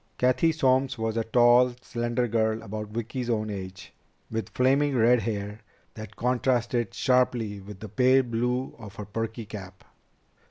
[0.17, 3.93] Cathy Solms was a tall, slender girl about Vicki's own age,
[4.31, 5.59] with flaming red hair
[5.93, 9.83] that contrasted sharply with the pale blue of her perky cap.